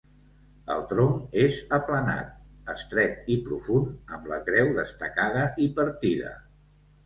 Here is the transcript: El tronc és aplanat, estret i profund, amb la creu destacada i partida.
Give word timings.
El 0.75 0.79
tronc 0.91 1.35
és 1.41 1.59
aplanat, 1.79 2.31
estret 2.75 3.31
i 3.35 3.39
profund, 3.51 3.95
amb 4.19 4.29
la 4.35 4.43
creu 4.51 4.75
destacada 4.83 5.49
i 5.69 5.73
partida. 5.81 6.37